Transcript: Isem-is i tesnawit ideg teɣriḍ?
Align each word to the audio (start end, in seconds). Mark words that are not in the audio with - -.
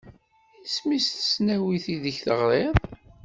Isem-is 0.65 1.07
i 1.09 1.13
tesnawit 1.17 1.85
ideg 1.95 2.17
teɣriḍ? 2.23 2.75